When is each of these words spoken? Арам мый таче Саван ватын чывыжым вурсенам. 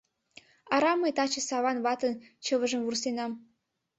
Арам 0.73 0.97
мый 1.01 1.13
таче 1.17 1.41
Саван 1.47 1.77
ватын 1.85 2.13
чывыжым 2.45 2.81
вурсенам. 2.83 3.31